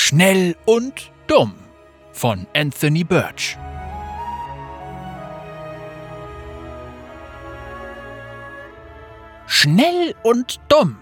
Schnell 0.00 0.54
und 0.64 1.10
dumm 1.26 1.54
von 2.12 2.46
Anthony 2.54 3.02
Birch. 3.02 3.58
Schnell 9.48 10.14
und 10.22 10.60
dumm 10.68 10.96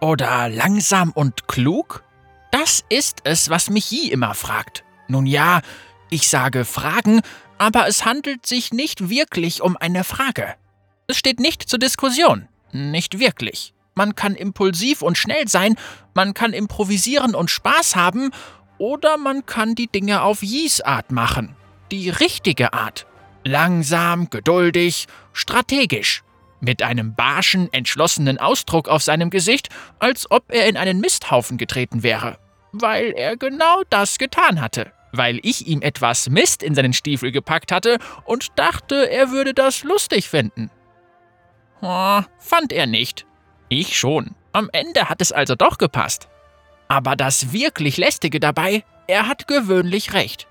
oder 0.00 0.48
langsam 0.48 1.10
und 1.10 1.48
klug? 1.48 2.04
Das 2.52 2.84
ist 2.88 3.18
es, 3.24 3.50
was 3.50 3.68
mich 3.68 3.90
Yi 3.90 4.12
immer 4.12 4.32
fragt. 4.34 4.84
Nun 5.08 5.26
ja, 5.26 5.60
ich 6.08 6.28
sage 6.28 6.64
Fragen, 6.64 7.22
aber 7.58 7.88
es 7.88 8.04
handelt 8.04 8.46
sich 8.46 8.72
nicht 8.72 9.10
wirklich 9.10 9.60
um 9.60 9.76
eine 9.76 10.04
Frage. 10.04 10.54
Es 11.08 11.18
steht 11.18 11.40
nicht 11.40 11.68
zur 11.68 11.80
Diskussion. 11.80 12.46
Nicht 12.70 13.18
wirklich. 13.18 13.74
Man 13.96 14.14
kann 14.14 14.34
impulsiv 14.34 15.00
und 15.00 15.16
schnell 15.16 15.48
sein, 15.48 15.74
man 16.14 16.34
kann 16.34 16.52
improvisieren 16.52 17.34
und 17.34 17.50
Spaß 17.50 17.96
haben, 17.96 18.30
oder 18.78 19.16
man 19.16 19.46
kann 19.46 19.74
die 19.74 19.86
Dinge 19.86 20.20
auf 20.20 20.42
Yis 20.42 20.82
Art 20.82 21.10
machen. 21.10 21.56
Die 21.90 22.10
richtige 22.10 22.74
Art. 22.74 23.06
Langsam, 23.42 24.28
geduldig, 24.28 25.06
strategisch. 25.32 26.22
Mit 26.60 26.82
einem 26.82 27.14
barschen, 27.14 27.72
entschlossenen 27.72 28.38
Ausdruck 28.38 28.88
auf 28.88 29.02
seinem 29.02 29.30
Gesicht, 29.30 29.70
als 29.98 30.30
ob 30.30 30.44
er 30.52 30.68
in 30.68 30.76
einen 30.76 31.00
Misthaufen 31.00 31.56
getreten 31.56 32.02
wäre. 32.02 32.38
Weil 32.72 33.12
er 33.12 33.38
genau 33.38 33.82
das 33.88 34.18
getan 34.18 34.60
hatte. 34.60 34.92
Weil 35.12 35.40
ich 35.42 35.66
ihm 35.66 35.80
etwas 35.80 36.28
Mist 36.28 36.62
in 36.62 36.74
seinen 36.74 36.92
Stiefel 36.92 37.32
gepackt 37.32 37.72
hatte 37.72 37.98
und 38.26 38.58
dachte, 38.58 39.10
er 39.10 39.30
würde 39.30 39.54
das 39.54 39.84
lustig 39.84 40.28
finden. 40.28 40.70
Oh, 41.80 42.20
fand 42.38 42.72
er 42.72 42.86
nicht. 42.86 43.26
Ich 43.68 43.98
schon. 43.98 44.34
Am 44.52 44.70
Ende 44.72 45.08
hat 45.08 45.20
es 45.20 45.32
also 45.32 45.54
doch 45.54 45.78
gepasst. 45.78 46.28
Aber 46.88 47.16
das 47.16 47.52
wirklich 47.52 47.96
Lästige 47.96 48.38
dabei, 48.38 48.84
er 49.08 49.28
hat 49.28 49.48
gewöhnlich 49.48 50.12
recht. 50.12 50.46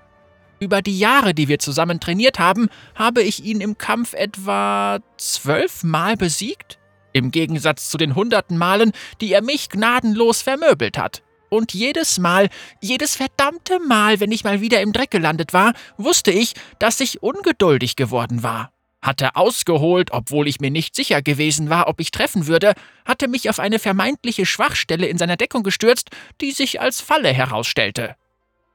Über 0.60 0.82
die 0.82 0.98
Jahre, 0.98 1.34
die 1.34 1.48
wir 1.48 1.58
zusammen 1.58 2.00
trainiert 2.00 2.38
haben, 2.38 2.68
habe 2.94 3.22
ich 3.22 3.44
ihn 3.44 3.60
im 3.60 3.78
Kampf 3.78 4.14
etwa 4.14 4.98
zwölfmal 5.16 6.16
besiegt? 6.16 6.78
Im 7.12 7.30
Gegensatz 7.30 7.90
zu 7.90 7.96
den 7.96 8.14
hunderten 8.14 8.58
Malen, 8.58 8.92
die 9.20 9.32
er 9.32 9.42
mich 9.42 9.70
gnadenlos 9.70 10.42
vermöbelt 10.42 10.98
hat. 10.98 11.22
Und 11.48 11.72
jedes 11.72 12.18
Mal, 12.18 12.48
jedes 12.80 13.16
verdammte 13.16 13.78
Mal, 13.80 14.20
wenn 14.20 14.32
ich 14.32 14.44
mal 14.44 14.60
wieder 14.60 14.80
im 14.80 14.92
Dreck 14.92 15.10
gelandet 15.10 15.52
war, 15.52 15.72
wusste 15.96 16.30
ich, 16.30 16.54
dass 16.78 17.00
ich 17.00 17.22
ungeduldig 17.22 17.96
geworden 17.96 18.42
war 18.42 18.72
hatte 19.06 19.36
ausgeholt, 19.36 20.10
obwohl 20.12 20.48
ich 20.48 20.60
mir 20.60 20.70
nicht 20.70 20.94
sicher 20.94 21.22
gewesen 21.22 21.70
war, 21.70 21.88
ob 21.88 22.00
ich 22.00 22.10
treffen 22.10 22.46
würde, 22.46 22.74
hatte 23.04 23.28
mich 23.28 23.48
auf 23.48 23.58
eine 23.58 23.78
vermeintliche 23.78 24.46
Schwachstelle 24.46 25.06
in 25.06 25.18
seiner 25.18 25.36
Deckung 25.36 25.62
gestürzt, 25.62 26.10
die 26.40 26.50
sich 26.50 26.80
als 26.80 27.00
Falle 27.00 27.32
herausstellte. 27.32 28.16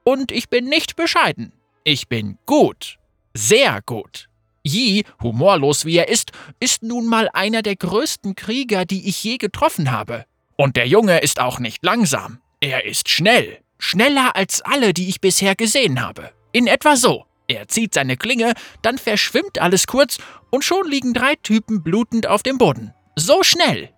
Und 0.04 0.32
ich 0.32 0.48
bin 0.48 0.68
nicht 0.68 0.96
bescheiden. 0.96 1.52
Ich 1.84 2.08
bin 2.08 2.38
gut. 2.46 2.98
Sehr 3.34 3.80
gut. 3.82 4.28
Yi, 4.64 5.04
humorlos 5.20 5.84
wie 5.84 5.96
er 5.96 6.08
ist, 6.08 6.32
ist 6.60 6.82
nun 6.82 7.06
mal 7.06 7.28
einer 7.32 7.62
der 7.62 7.76
größten 7.76 8.34
Krieger, 8.34 8.84
die 8.84 9.08
ich 9.08 9.22
je 9.22 9.38
getroffen 9.38 9.90
habe. 9.90 10.24
Und 10.56 10.76
der 10.76 10.86
Junge 10.86 11.18
ist 11.20 11.40
auch 11.40 11.58
nicht 11.58 11.84
langsam. 11.84 12.40
Er 12.60 12.84
ist 12.84 13.08
schnell. 13.08 13.58
Schneller 13.78 14.36
als 14.36 14.60
alle, 14.60 14.94
die 14.94 15.08
ich 15.08 15.20
bisher 15.20 15.56
gesehen 15.56 16.00
habe. 16.00 16.30
In 16.52 16.68
etwa 16.68 16.94
so. 16.94 17.26
Er 17.52 17.68
zieht 17.68 17.92
seine 17.92 18.16
Klinge, 18.16 18.54
dann 18.80 18.96
verschwimmt 18.96 19.60
alles 19.60 19.86
kurz 19.86 20.16
und 20.50 20.64
schon 20.64 20.88
liegen 20.88 21.12
drei 21.12 21.34
Typen 21.34 21.82
blutend 21.82 22.26
auf 22.26 22.42
dem 22.42 22.56
Boden. 22.56 22.94
So 23.14 23.42
schnell! 23.42 23.90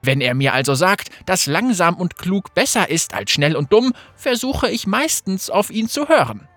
Wenn 0.00 0.22
er 0.22 0.34
mir 0.34 0.54
also 0.54 0.74
sagt, 0.74 1.10
dass 1.26 1.44
langsam 1.46 1.96
und 1.96 2.16
klug 2.16 2.54
besser 2.54 2.88
ist 2.88 3.12
als 3.12 3.30
schnell 3.30 3.56
und 3.56 3.72
dumm, 3.74 3.92
versuche 4.16 4.70
ich 4.70 4.86
meistens 4.86 5.50
auf 5.50 5.70
ihn 5.70 5.88
zu 5.88 6.08
hören. 6.08 6.48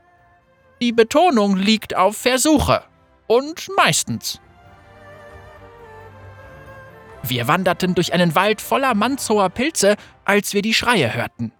Die 0.81 0.93
Betonung 0.93 1.57
liegt 1.57 1.95
auf 1.95 2.15
Versuche. 2.15 2.83
Und 3.27 3.67
meistens. 3.75 4.39
Wir 7.23 7.49
wanderten 7.49 7.93
durch 7.93 8.13
einen 8.13 8.35
Wald 8.35 8.61
voller 8.61 8.93
mannshoher 8.93 9.49
Pilze, 9.49 9.97
als 10.23 10.53
wir 10.53 10.61
die 10.61 10.73
Schreie 10.73 11.13
hörten. 11.13 11.51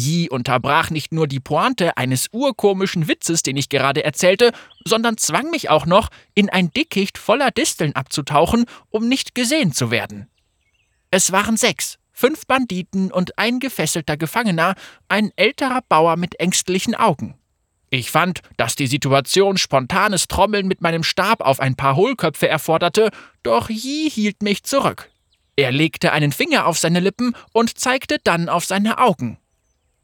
Yi 0.00 0.30
unterbrach 0.30 0.90
nicht 0.90 1.12
nur 1.12 1.26
die 1.26 1.40
Pointe 1.40 1.96
eines 1.96 2.28
urkomischen 2.32 3.06
Witzes, 3.06 3.42
den 3.42 3.56
ich 3.56 3.68
gerade 3.68 4.02
erzählte, 4.02 4.52
sondern 4.84 5.18
zwang 5.18 5.50
mich 5.50 5.68
auch 5.68 5.86
noch, 5.86 6.08
in 6.34 6.48
ein 6.48 6.70
Dickicht 6.70 7.18
voller 7.18 7.50
Disteln 7.50 7.94
abzutauchen, 7.94 8.64
um 8.88 9.08
nicht 9.08 9.34
gesehen 9.34 9.72
zu 9.72 9.90
werden. 9.90 10.28
Es 11.10 11.32
waren 11.32 11.56
sechs, 11.56 11.98
fünf 12.12 12.46
Banditen 12.46 13.12
und 13.12 13.38
ein 13.38 13.60
gefesselter 13.60 14.16
Gefangener, 14.16 14.74
ein 15.08 15.32
älterer 15.36 15.82
Bauer 15.88 16.16
mit 16.16 16.40
ängstlichen 16.40 16.94
Augen. 16.94 17.34
Ich 17.90 18.10
fand, 18.10 18.40
dass 18.56 18.76
die 18.76 18.86
Situation 18.86 19.58
spontanes 19.58 20.28
Trommeln 20.28 20.68
mit 20.68 20.80
meinem 20.80 21.02
Stab 21.02 21.40
auf 21.42 21.58
ein 21.60 21.74
paar 21.74 21.96
Hohlköpfe 21.96 22.48
erforderte, 22.48 23.10
doch 23.42 23.68
Yi 23.68 24.08
hielt 24.08 24.42
mich 24.42 24.62
zurück. 24.62 25.10
Er 25.56 25.72
legte 25.72 26.12
einen 26.12 26.32
Finger 26.32 26.66
auf 26.66 26.78
seine 26.78 27.00
Lippen 27.00 27.34
und 27.52 27.78
zeigte 27.78 28.18
dann 28.22 28.48
auf 28.48 28.64
seine 28.64 28.98
Augen. 28.98 29.38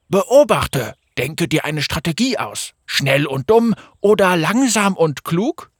Beobachte, 0.09 0.95
denke 1.19 1.49
dir 1.49 1.65
eine 1.65 1.83
Strategie 1.83 2.39
aus. 2.39 2.75
Schnell 2.85 3.27
und 3.27 3.51
dumm 3.51 3.75
oder 4.01 4.37
langsam 4.37 4.97
und 4.97 5.25
klug? 5.25 5.73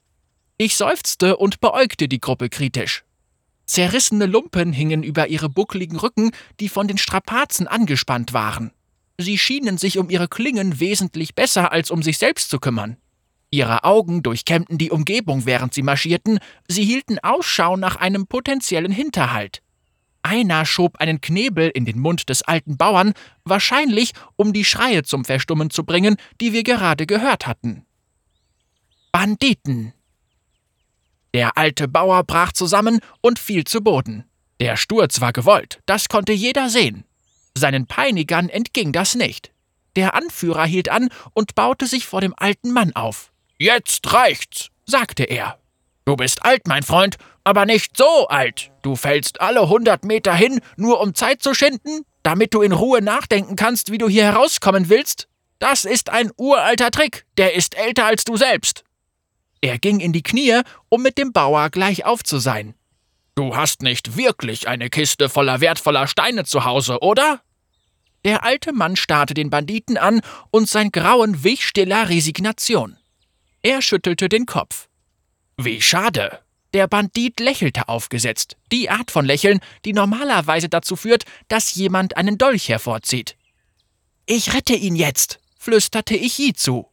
Ich 0.59 0.77
seufzte 0.77 1.37
und 1.37 1.61
beäugte 1.61 2.09
die 2.09 2.19
Gruppe 2.19 2.49
kritisch. 2.49 3.05
Zerrissene 3.67 4.27
Lumpen 4.27 4.73
hingen 4.73 5.05
über 5.05 5.29
ihre 5.29 5.49
buckligen 5.49 5.99
Rücken, 5.99 6.31
die 6.59 6.69
von 6.69 6.89
den 6.89 6.99
Strapazen 6.99 7.69
angespannt 7.69 8.33
waren. 8.33 8.73
Sie 9.19 9.39
schienen 9.39 9.79
sich 9.79 9.99
um 9.99 10.11
ihre 10.11 10.29
Klingen 10.29 10.81
wesentlich 10.81 11.35
besser 11.35 11.71
als 11.71 11.91
um 11.91 12.03
sich 12.03 12.19
selbst 12.19 12.51
zu 12.51 12.59
kümmern. 12.59 12.97
Ihre 13.51 13.85
Augen 13.85 14.23
durchkämmten 14.23 14.77
die 14.77 14.91
Umgebung, 14.91 15.47
während 15.47 15.73
sie 15.73 15.83
marschierten, 15.83 16.41
sie 16.67 16.85
hielten 16.85 17.21
Ausschau 17.21 17.77
nach 17.77 17.97
einem 17.97 18.27
potenziellen 18.27 18.93
Hinterhalt. 18.93 19.63
Einer 20.27 20.67
schob 20.67 20.97
einen 20.97 21.21
Knebel 21.21 21.71
in 21.73 21.85
den 21.85 22.01
Mund 22.01 22.31
des 22.31 22.43
alten 22.43 22.77
Bauern, 22.77 23.13
wahrscheinlich 23.45 24.11
um 24.35 24.53
die 24.53 24.65
Schreie 24.65 25.05
zum 25.05 25.25
Verstummen 25.25 25.71
zu 25.71 25.85
bringen, 25.85 26.17
die 26.41 26.53
wir 26.53 26.65
gerade 26.65 27.07
gehört 27.07 27.47
hatten. 27.47 27.87
Banditen! 29.13 29.93
Der 31.33 31.57
alte 31.57 31.87
Bauer 31.87 32.25
brach 32.25 32.51
zusammen 32.51 32.99
und 33.21 33.39
fiel 33.39 33.63
zu 33.63 33.83
Boden. 33.83 34.25
Der 34.59 34.77
Sturz 34.77 35.21
war 35.21 35.33
gewollt, 35.33 35.81
das 35.87 36.09
konnte 36.09 36.33
jeder 36.33 36.71
sehen. 36.71 37.05
Seinen 37.57 37.87
Peinigern 37.87 38.49
entging 38.49 38.91
das 38.91 39.15
nicht. 39.15 39.53
Der 39.95 40.15
Anführer 40.15 40.65
hielt 40.67 40.89
an 40.89 41.09
und 41.35 41.55
baute 41.55 41.87
sich 41.87 42.05
vor 42.05 42.21
dem 42.21 42.35
alten 42.37 42.73
Mann 42.73 42.97
auf. 42.97 43.31
Jetzt 43.59 44.13
reicht's, 44.13 44.71
sagte 44.87 45.23
er. 45.23 45.61
Du 46.05 46.17
bist 46.17 46.45
alt, 46.45 46.67
mein 46.67 46.83
Freund, 46.83 47.17
aber 47.47 47.65
nicht 47.65 47.97
so 47.97 48.27
alt. 48.27 48.73
Du 48.83 48.97
fällst 48.97 49.41
alle 49.41 49.69
hundert 49.69 50.05
Meter 50.05 50.35
hin, 50.35 50.61
nur 50.77 51.01
um 51.01 51.15
Zeit 51.15 51.43
zu 51.45 51.55
schinden, 51.55 52.03
damit 52.25 52.53
du 52.53 52.61
in 52.61 52.73
Ruhe 52.73 53.01
nachdenken 53.01 53.55
kannst, 53.55 53.93
wie 53.93 53.99
du 53.99 54.09
hier 54.09 54.25
herauskommen 54.25 54.89
willst? 54.89 55.29
Das 55.61 55.85
ist 55.85 56.11
ein 56.11 56.33
uralter 56.37 56.91
Trick, 56.91 57.25
der 57.39 57.55
ist 57.55 57.77
älter 57.77 58.05
als 58.05 58.25
du 58.25 58.37
selbst. 58.37 58.83
Er 59.61 59.79
ging 59.79 60.01
in 60.01 60.13
die 60.13 60.25
Knie, 60.25 60.63
um 60.89 61.03
mit 61.03 61.19
dem 61.19 61.33
Bauer 61.33 61.71
gleich 61.71 62.05
auf 62.05 62.25
zu 62.25 62.39
sein. 62.39 62.75
Du 63.37 63.55
hast 63.55 63.81
nicht 63.81 64.17
wirklich 64.17 64.67
eine 64.67 64.91
Kiste 64.91 65.29
voller 65.29 65.61
wertvoller 65.61 66.09
Steine 66.09 66.45
zu 66.45 66.65
Hause, 66.65 66.99
oder? 67.01 67.43
Der 68.25 68.43
alte 68.43 68.73
Mann 68.73 68.97
starrte 68.97 69.35
den 69.35 69.51
Banditen 69.51 69.99
an, 69.99 70.21
und 70.51 70.69
sein 70.69 70.91
Grauen 70.91 71.45
wich 71.45 71.65
stiller 71.65 72.09
Resignation. 72.09 72.97
Er 73.63 73.83
schüttelte 73.83 74.29
den 74.29 74.47
Kopf. 74.47 74.89
Wie 75.57 75.81
schade. 75.81 76.41
Der 76.77 76.89
Bandit 76.89 77.41
lächelte 77.41 77.89
aufgesetzt, 77.89 78.59
die 78.71 78.91
Art 78.91 79.11
von 79.11 79.25
Lächeln, 79.25 79.61
die 79.87 79.95
normalerweise 79.95 80.69
dazu 80.69 80.95
führt, 80.95 81.25
dass 81.49 81.75
jemand 81.75 82.19
einen 82.19 82.37
Dolch 82.37 82.69
hervorzieht. 82.69 83.35
Ich 84.27 84.53
rette 84.53 84.75
ihn 84.75 84.95
jetzt, 84.95 85.39
flüsterte 85.59 86.15
ich 86.15 86.37
Yi 86.37 86.53
zu. 86.53 86.87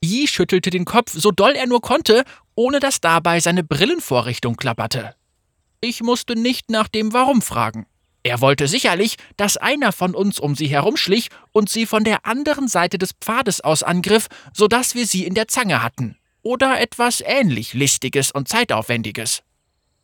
Yi 0.00 0.28
schüttelte 0.28 0.70
den 0.70 0.84
Kopf 0.84 1.10
so 1.12 1.32
doll 1.32 1.56
er 1.56 1.66
nur 1.66 1.80
konnte, 1.80 2.22
ohne 2.54 2.78
dass 2.78 3.00
dabei 3.00 3.40
seine 3.40 3.64
Brillenvorrichtung 3.64 4.54
klapperte. 4.54 5.16
Ich 5.80 6.00
musste 6.00 6.36
nicht 6.36 6.70
nach 6.70 6.86
dem 6.86 7.12
Warum 7.12 7.42
fragen. 7.42 7.86
Er 8.22 8.40
wollte 8.40 8.68
sicherlich, 8.68 9.16
dass 9.36 9.56
einer 9.56 9.90
von 9.90 10.14
uns 10.14 10.38
um 10.38 10.54
sie 10.54 10.68
herumschlich 10.68 11.26
und 11.50 11.68
sie 11.68 11.86
von 11.86 12.04
der 12.04 12.24
anderen 12.24 12.68
Seite 12.68 12.98
des 12.98 13.14
Pfades 13.20 13.60
aus 13.62 13.82
angriff, 13.82 14.28
so 14.52 14.68
dass 14.68 14.94
wir 14.94 15.08
sie 15.08 15.26
in 15.26 15.34
der 15.34 15.48
Zange 15.48 15.82
hatten 15.82 16.16
oder 16.44 16.80
etwas 16.80 17.20
ähnlich 17.20 17.74
Listiges 17.74 18.30
und 18.30 18.46
Zeitaufwendiges. 18.46 19.42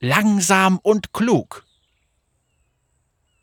Langsam 0.00 0.80
und 0.82 1.12
klug. 1.12 1.64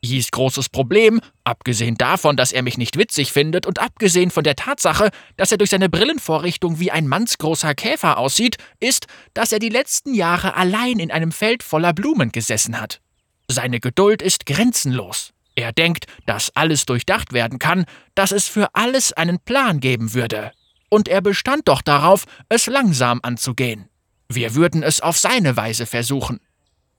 Yis 0.02 0.32
großes 0.32 0.70
Problem, 0.70 1.22
abgesehen 1.44 1.96
davon, 1.96 2.36
dass 2.36 2.52
er 2.52 2.62
mich 2.62 2.78
nicht 2.78 2.98
witzig 2.98 3.32
findet 3.32 3.66
und 3.66 3.80
abgesehen 3.80 4.32
von 4.32 4.44
der 4.44 4.56
Tatsache, 4.56 5.10
dass 5.38 5.52
er 5.52 5.58
durch 5.58 5.70
seine 5.70 5.90
Brillenvorrichtung 5.90 6.80
wie 6.80 6.92
ein 6.92 7.08
mannsgroßer 7.08 7.74
Käfer 7.76 8.18
aussieht, 8.18 8.58
ist, 8.80 9.08
dass 9.34 9.52
er 9.52 9.60
die 9.60 9.70
letzten 9.70 10.14
Jahre 10.14 10.56
allein 10.56 11.00
in 11.00 11.12
einem 11.12 11.32
Feld 11.32 11.64
voller 11.64 11.94
Blumen 11.94 12.32
gesessen 12.32 12.80
hat. 12.80 13.02
Seine 13.48 13.80
Geduld 13.80 14.22
ist 14.22 14.46
grenzenlos. 14.46 15.34
Er 15.56 15.72
denkt, 15.72 16.06
dass 16.26 16.56
alles 16.56 16.86
durchdacht 16.86 17.34
werden 17.34 17.58
kann, 17.58 17.86
dass 18.14 18.32
es 18.32 18.48
für 18.48 18.76
alles 18.76 19.14
einen 19.14 19.40
Plan 19.40 19.80
geben 19.80 20.14
würde. 20.14 20.52
Und 20.90 21.08
er 21.08 21.22
bestand 21.22 21.68
doch 21.68 21.82
darauf, 21.82 22.26
es 22.50 22.68
langsam 22.68 23.20
anzugehen. 23.24 23.90
Wir 24.30 24.56
würden 24.56 24.84
es 24.84 25.02
auf 25.02 25.18
seine 25.18 25.58
Weise 25.58 25.86
versuchen. 25.86 26.40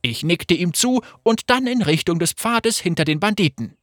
Ich 0.02 0.23
nickte 0.23 0.55
ihm 0.55 0.75
zu 0.75 1.02
und 1.23 1.50
dann 1.50 1.67
in 1.67 1.82
Richtung 1.82 2.19
des 2.19 2.32
Pfades 2.32 2.79
hinter 2.79 3.05
den 3.05 3.20
Banditen. 3.20 3.76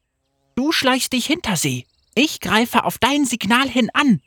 Du 0.55 0.71
schleichst 0.71 1.13
dich 1.13 1.25
hinter 1.25 1.57
sie. 1.57 1.85
Ich 2.15 2.39
greife 2.39 2.85
auf 2.85 2.97
dein 2.97 3.25
Signal 3.25 3.67
hin 3.67 3.89
an. 3.93 4.21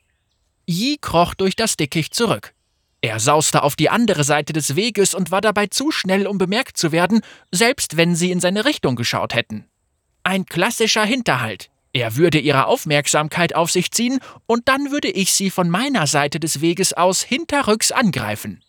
Yi 0.67 0.99
kroch 1.01 1.35
durch 1.35 1.57
das 1.57 1.77
Dickicht 1.77 2.15
zurück. 2.15 2.53
Er 3.01 3.21
sauste 3.21 3.63
auf 3.63 3.77
die 3.77 3.91
andere 3.91 4.25
Seite 4.25 4.53
des 4.53 4.77
Weges 4.77 5.15
und 5.15 5.31
war 5.31 5.41
dabei 5.41 5.69
zu 5.69 5.91
schnell, 5.91 6.27
um 6.27 6.37
bemerkt 6.37 6.77
zu 6.77 6.93
werden, 6.93 7.21
selbst 7.53 7.97
wenn 7.97 8.15
sie 8.15 8.31
in 8.31 8.41
seine 8.41 8.65
Richtung 8.65 8.97
geschaut 8.97 9.35
hätten. 9.35 9.67
Ein 10.25 10.45
klassischer 10.45 11.05
Hinterhalt. 11.05 11.71
Er 11.93 12.17
würde 12.17 12.39
ihre 12.39 12.67
Aufmerksamkeit 12.67 13.55
auf 13.55 13.71
sich 13.71 13.91
ziehen 13.91 14.21
und 14.47 14.69
dann 14.69 14.91
würde 14.91 15.09
ich 15.09 15.33
sie 15.33 15.51
von 15.51 15.71
meiner 15.71 16.07
Seite 16.07 16.39
des 16.39 16.61
Weges 16.61 16.93
aus 16.93 17.23
hinterrücks 17.23 17.93
angreifen. 17.93 18.63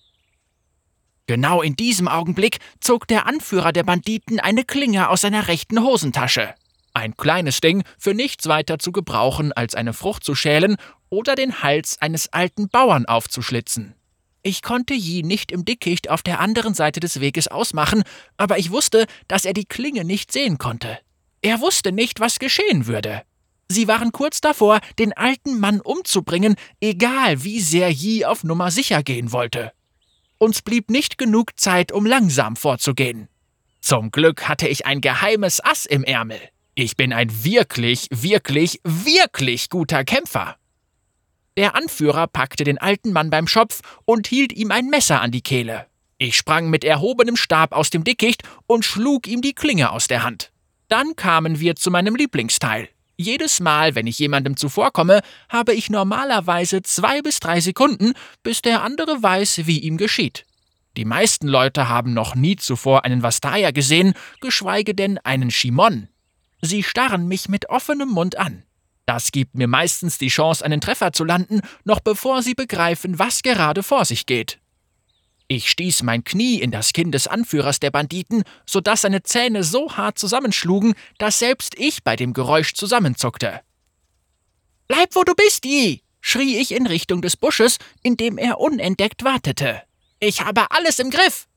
Genau 1.27 1.61
in 1.61 1.75
diesem 1.75 2.07
Augenblick 2.07 2.57
zog 2.79 3.07
der 3.07 3.27
Anführer 3.27 3.71
der 3.71 3.83
Banditen 3.83 4.39
eine 4.39 4.63
Klinge 4.63 5.09
aus 5.09 5.21
seiner 5.21 5.47
rechten 5.47 5.83
Hosentasche. 5.83 6.55
Ein 6.93 7.15
kleines 7.17 7.61
Ding, 7.61 7.83
für 7.99 8.15
nichts 8.15 8.47
weiter 8.47 8.79
zu 8.79 8.91
gebrauchen, 8.91 9.53
als 9.53 9.75
eine 9.75 9.93
Frucht 9.93 10.23
zu 10.23 10.33
schälen 10.33 10.77
oder 11.09 11.35
den 11.35 11.61
Hals 11.61 12.01
eines 12.01 12.33
alten 12.33 12.67
Bauern 12.69 13.05
aufzuschlitzen. 13.05 13.93
Ich 14.41 14.63
konnte 14.63 14.93
Yi 14.93 15.21
nicht 15.21 15.51
im 15.51 15.65
Dickicht 15.65 16.09
auf 16.09 16.23
der 16.23 16.39
anderen 16.39 16.73
Seite 16.73 16.99
des 16.99 17.19
Weges 17.19 17.47
ausmachen, 17.47 18.03
aber 18.37 18.57
ich 18.57 18.71
wusste, 18.71 19.05
dass 19.27 19.45
er 19.45 19.53
die 19.53 19.65
Klinge 19.65 20.05
nicht 20.05 20.31
sehen 20.31 20.57
konnte. 20.57 20.97
Er 21.41 21.61
wusste 21.61 21.91
nicht, 21.91 22.19
was 22.19 22.39
geschehen 22.39 22.87
würde. 22.87 23.23
Sie 23.69 23.87
waren 23.87 24.11
kurz 24.11 24.41
davor, 24.41 24.79
den 24.97 25.13
alten 25.13 25.59
Mann 25.59 25.79
umzubringen, 25.79 26.55
egal 26.81 27.43
wie 27.43 27.59
sehr 27.59 27.91
Yi 27.91 28.25
auf 28.25 28.43
Nummer 28.43 28.71
sicher 28.71 29.03
gehen 29.03 29.31
wollte. 29.31 29.71
Uns 30.39 30.61
blieb 30.61 30.89
nicht 30.89 31.17
genug 31.17 31.59
Zeit, 31.59 31.91
um 31.91 32.05
langsam 32.05 32.55
vorzugehen. 32.55 33.27
Zum 33.81 34.11
Glück 34.11 34.47
hatte 34.47 34.67
ich 34.67 34.85
ein 34.85 35.01
geheimes 35.01 35.63
Ass 35.63 35.85
im 35.85 36.03
Ärmel. 36.03 36.39
Ich 36.75 36.97
bin 36.97 37.13
ein 37.13 37.43
wirklich, 37.43 38.07
wirklich, 38.11 38.79
wirklich 38.83 39.69
guter 39.69 40.03
Kämpfer. 40.03 40.55
Der 41.57 41.75
Anführer 41.75 42.27
packte 42.27 42.63
den 42.63 42.77
alten 42.77 43.11
Mann 43.11 43.29
beim 43.29 43.47
Schopf 43.47 43.81
und 44.05 44.27
hielt 44.27 44.53
ihm 44.53 44.71
ein 44.71 44.87
Messer 44.87 45.21
an 45.21 45.31
die 45.31 45.41
Kehle. 45.41 45.87
Ich 46.17 46.37
sprang 46.37 46.69
mit 46.69 46.83
erhobenem 46.83 47.35
Stab 47.35 47.73
aus 47.73 47.89
dem 47.89 48.03
Dickicht 48.03 48.43
und 48.65 48.83
schlug 48.83 49.27
ihm 49.27 49.41
die 49.41 49.53
Klinge 49.53 49.91
aus 49.91 50.07
der 50.07 50.23
Hand. 50.23 50.51
Dann 50.89 51.15
kamen 51.15 51.59
wir 51.59 51.75
zu 51.75 51.91
meinem 51.91 52.15
Lieblingsteil. 52.15 52.89
Jedes 53.15 53.59
Mal, 53.59 53.95
wenn 53.95 54.07
ich 54.07 54.17
jemandem 54.17 54.57
zuvorkomme, 54.57 55.21
habe 55.49 55.73
ich 55.73 55.89
normalerweise 55.89 56.81
zwei 56.81 57.21
bis 57.21 57.39
drei 57.39 57.59
Sekunden, 57.59 58.13
bis 58.43 58.61
der 58.61 58.81
andere 58.81 59.21
weiß, 59.21 59.67
wie 59.67 59.79
ihm 59.79 59.97
geschieht. 59.97 60.45
Die 60.97 61.05
meisten 61.05 61.47
Leute 61.47 61.89
haben 61.89 62.13
noch 62.13 62.33
nie 62.33 62.55
zuvor 62.55 63.05
einen 63.05 63.21
Vastaya 63.21 63.71
gesehen, 63.71 64.13
geschweige 64.41 64.95
denn 64.95 65.19
einen 65.19 65.51
Shimon. 65.51 66.07
Sie 66.61 66.81
starren 66.81 67.27
mich 67.27 67.49
mit 67.49 67.69
offenem 67.69 68.09
Mund 68.09 68.37
an. 68.37 68.63
Das 69.05 69.31
gibt 69.31 69.55
mir 69.55 69.67
meistens 69.67 70.17
die 70.17 70.27
Chance, 70.27 70.63
einen 70.63 70.81
Treffer 70.81 71.13
zu 71.13 71.23
landen, 71.23 71.61
noch 71.83 71.99
bevor 71.99 72.41
sie 72.41 72.53
begreifen, 72.53 73.19
was 73.19 73.43
gerade 73.43 73.83
vor 73.83 74.05
sich 74.05 74.25
geht. 74.25 74.59
Ich 75.51 75.67
stieß 75.67 76.03
mein 76.03 76.23
Knie 76.23 76.61
in 76.61 76.69
das 76.69 76.93
Kinn 76.93 77.11
des 77.11 77.25
Anführers 77.25 77.79
der 77.79 77.89
Banditen, 77.89 78.43
so 78.67 78.81
dass 78.81 79.01
seine 79.01 79.23
Zähne 79.23 79.63
so 79.63 79.97
hart 79.97 80.19
zusammenschlugen, 80.19 80.93
dass 81.17 81.39
selbst 81.39 81.73
ich 81.75 82.03
bei 82.03 82.15
dem 82.15 82.33
Geräusch 82.33 82.75
zusammenzuckte. 82.75 83.61
Bleib, 84.87 85.15
wo 85.15 85.23
du 85.23 85.33
bist, 85.33 85.65
Yi! 85.65 86.03
schrie 86.21 86.57
ich 86.57 86.71
in 86.71 86.85
Richtung 86.85 87.23
des 87.23 87.35
Busches, 87.35 87.79
in 88.03 88.15
dem 88.15 88.37
er 88.37 88.59
unentdeckt 88.59 89.23
wartete. 89.23 89.81
Ich 90.19 90.41
habe 90.41 90.69
alles 90.69 90.99
im 90.99 91.09
Griff! 91.09 91.47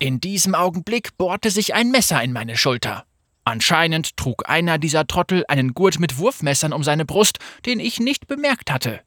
In 0.00 0.18
diesem 0.18 0.56
Augenblick 0.56 1.16
bohrte 1.16 1.52
sich 1.52 1.74
ein 1.74 1.92
Messer 1.92 2.20
in 2.24 2.32
meine 2.32 2.56
Schulter. 2.56 3.06
Anscheinend 3.44 4.16
trug 4.16 4.48
einer 4.48 4.78
dieser 4.78 5.06
Trottel 5.06 5.44
einen 5.46 5.74
Gurt 5.74 6.00
mit 6.00 6.18
Wurfmessern 6.18 6.72
um 6.72 6.82
seine 6.82 7.04
Brust, 7.04 7.38
den 7.66 7.78
ich 7.78 8.00
nicht 8.00 8.26
bemerkt 8.26 8.72
hatte. 8.72 9.00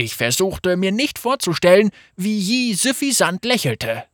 Ich 0.00 0.16
versuchte 0.16 0.78
mir 0.78 0.92
nicht 0.92 1.18
vorzustellen, 1.18 1.90
wie 2.16 2.38
Yi 2.38 2.72
suffisant 2.72 3.44
lächelte. 3.44 4.04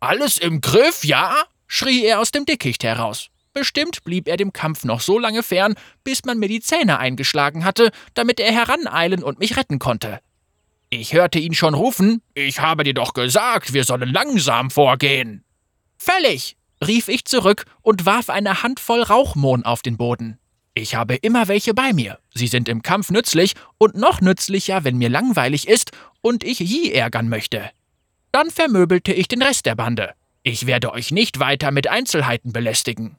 Alles 0.00 0.38
im 0.38 0.62
Griff, 0.62 1.04
ja? 1.04 1.44
schrie 1.66 2.06
er 2.06 2.20
aus 2.20 2.30
dem 2.30 2.46
Dickicht 2.46 2.84
heraus. 2.84 3.28
Bestimmt 3.52 4.02
blieb 4.04 4.28
er 4.28 4.38
dem 4.38 4.54
Kampf 4.54 4.84
noch 4.84 5.02
so 5.02 5.18
lange 5.18 5.42
fern, 5.42 5.74
bis 6.04 6.24
man 6.24 6.38
mir 6.38 6.48
die 6.48 6.62
Zähne 6.62 6.98
eingeschlagen 6.98 7.66
hatte, 7.66 7.90
damit 8.14 8.40
er 8.40 8.50
heraneilen 8.50 9.22
und 9.22 9.40
mich 9.40 9.58
retten 9.58 9.78
konnte. 9.78 10.20
Ich 10.88 11.12
hörte 11.12 11.38
ihn 11.38 11.52
schon 11.52 11.74
rufen: 11.74 12.22
Ich 12.32 12.60
habe 12.60 12.82
dir 12.82 12.94
doch 12.94 13.12
gesagt, 13.12 13.74
wir 13.74 13.84
sollen 13.84 14.08
langsam 14.08 14.70
vorgehen. 14.70 15.44
Völlig, 15.98 16.56
rief 16.82 17.08
ich 17.08 17.26
zurück 17.26 17.66
und 17.82 18.06
warf 18.06 18.30
eine 18.30 18.62
Handvoll 18.62 19.02
Rauchmohn 19.02 19.66
auf 19.66 19.82
den 19.82 19.98
Boden. 19.98 20.39
Ich 20.74 20.94
habe 20.94 21.16
immer 21.16 21.48
welche 21.48 21.74
bei 21.74 21.92
mir. 21.92 22.18
Sie 22.32 22.46
sind 22.46 22.68
im 22.68 22.82
Kampf 22.82 23.10
nützlich 23.10 23.54
und 23.78 23.96
noch 23.96 24.20
nützlicher, 24.20 24.84
wenn 24.84 24.98
mir 24.98 25.08
langweilig 25.08 25.68
ist 25.68 25.90
und 26.20 26.44
ich 26.44 26.60
Yi 26.60 26.92
ärgern 26.92 27.28
möchte. 27.28 27.70
Dann 28.32 28.50
vermöbelte 28.50 29.12
ich 29.12 29.26
den 29.26 29.42
Rest 29.42 29.66
der 29.66 29.74
Bande. 29.74 30.14
Ich 30.42 30.66
werde 30.66 30.92
euch 30.92 31.10
nicht 31.10 31.40
weiter 31.40 31.70
mit 31.70 31.88
Einzelheiten 31.88 32.52
belästigen. 32.52 33.16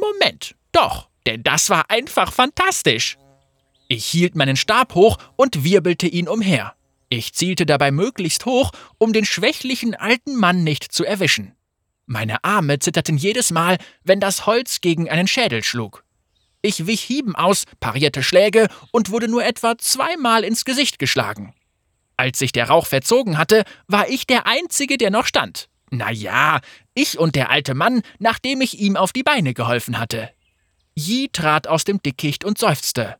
Moment, 0.00 0.56
doch, 0.72 1.08
denn 1.26 1.42
das 1.42 1.70
war 1.70 1.90
einfach 1.90 2.32
fantastisch. 2.32 3.18
Ich 3.88 4.06
hielt 4.06 4.34
meinen 4.34 4.56
Stab 4.56 4.94
hoch 4.94 5.18
und 5.36 5.64
wirbelte 5.64 6.06
ihn 6.06 6.28
umher. 6.28 6.74
Ich 7.10 7.32
zielte 7.32 7.64
dabei 7.64 7.90
möglichst 7.90 8.44
hoch, 8.44 8.70
um 8.98 9.12
den 9.12 9.24
schwächlichen 9.24 9.94
alten 9.94 10.36
Mann 10.36 10.64
nicht 10.64 10.92
zu 10.92 11.04
erwischen. 11.04 11.52
Meine 12.06 12.42
Arme 12.44 12.78
zitterten 12.78 13.16
jedes 13.16 13.50
Mal, 13.50 13.78
wenn 14.04 14.20
das 14.20 14.46
Holz 14.46 14.80
gegen 14.80 15.08
einen 15.08 15.28
Schädel 15.28 15.62
schlug. 15.62 16.04
Ich 16.62 16.86
wich 16.86 17.02
Hieben 17.02 17.36
aus, 17.36 17.64
parierte 17.80 18.22
Schläge 18.22 18.68
und 18.90 19.10
wurde 19.10 19.28
nur 19.28 19.44
etwa 19.44 19.78
zweimal 19.78 20.44
ins 20.44 20.64
Gesicht 20.64 20.98
geschlagen. 20.98 21.54
Als 22.16 22.38
sich 22.40 22.50
der 22.50 22.68
Rauch 22.68 22.86
verzogen 22.86 23.38
hatte, 23.38 23.64
war 23.86 24.08
ich 24.08 24.26
der 24.26 24.46
Einzige, 24.46 24.98
der 24.98 25.10
noch 25.10 25.26
stand. 25.26 25.68
Na 25.90 26.10
ja, 26.10 26.60
ich 26.94 27.18
und 27.18 27.36
der 27.36 27.50
alte 27.50 27.74
Mann, 27.74 28.02
nachdem 28.18 28.60
ich 28.60 28.78
ihm 28.78 28.96
auf 28.96 29.12
die 29.12 29.22
Beine 29.22 29.54
geholfen 29.54 29.98
hatte. 29.98 30.30
Yi 30.96 31.28
trat 31.32 31.68
aus 31.68 31.84
dem 31.84 32.02
Dickicht 32.02 32.44
und 32.44 32.58
seufzte. 32.58 33.16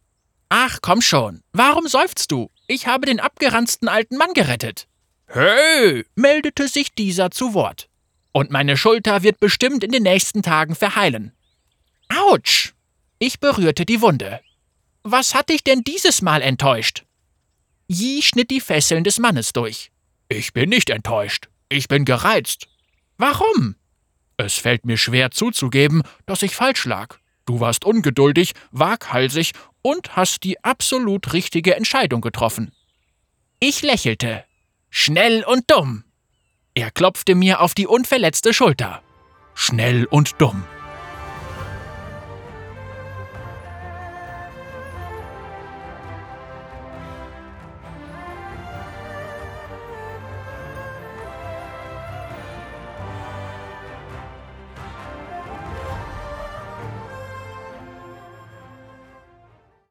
Ach, 0.49 0.79
komm 0.83 1.01
schon, 1.01 1.43
warum 1.53 1.87
seufzt 1.87 2.33
du? 2.33 2.51
Ich 2.67 2.87
habe 2.87 3.07
den 3.07 3.21
abgeranzten 3.21 3.89
alten 3.89 4.17
Mann 4.17 4.33
gerettet. 4.35 4.89
Hey, 5.27 6.05
meldete 6.17 6.69
sich 6.69 6.93
dieser 6.93 7.31
zu 7.31 7.55
Wort. 7.55 7.89
Und 8.33 8.51
meine 8.51 8.77
Schulter 8.77 9.23
wird 9.23 9.41
bestimmt 9.41 9.85
in 9.85 9.93
den 9.93 10.03
nächsten 10.03 10.43
Tagen 10.43 10.75
verheilen. 10.75 11.33
Autsch! 12.09 12.75
Ich 13.19 13.41
berührte 13.41 13.85
die 13.85 14.01
Wunde. 14.01 14.41
Was 15.03 15.35
hat 15.35 15.49
dich 15.49 15.65
denn 15.65 15.83
dieses 15.83 16.23
Mal 16.23 16.43
enttäuscht? 16.43 17.05
Yi 17.89 18.23
schnitt 18.23 18.51
die 18.51 18.61
Fesseln 18.61 19.03
des 19.03 19.19
Mannes 19.19 19.53
durch. 19.53 19.91
Ich 20.29 20.53
bin 20.53 20.69
nicht 20.69 20.91
enttäuscht. 20.91 21.49
Ich 21.69 21.89
bin 21.89 22.05
gereizt. 22.05 22.69
Warum? 23.17 23.77
Es 24.37 24.55
fällt 24.55 24.87
mir 24.87 24.97
schwer 24.97 25.31
zuzugeben, 25.31 26.03
dass 26.27 26.43
ich 26.43 26.55
falsch 26.55 26.85
lag. 26.85 27.17
Du 27.45 27.61
warst 27.61 27.85
ungeduldig, 27.85 28.53
waghalsig 28.71 29.53
und 29.83 30.17
hast 30.17 30.45
die 30.45 30.63
absolut 30.63 31.33
richtige 31.33 31.75
Entscheidung 31.75 32.21
getroffen. 32.21 32.73
Ich 33.59 33.83
lächelte. 33.83 34.45
Schnell 34.91 35.45
und 35.45 35.71
dumm. 35.71 36.05
Er 36.75 36.91
klopfte 36.91 37.35
mir 37.35 37.61
auf 37.61 37.75
die 37.75 37.87
unverletzte 37.87 38.55
Schulter. 38.55 39.03
Schnell 39.55 40.05
und 40.05 40.41
dumm. 40.41 40.65